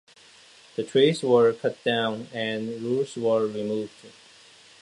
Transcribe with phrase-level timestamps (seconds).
[0.77, 4.07] The trees were cut down and roots were removed.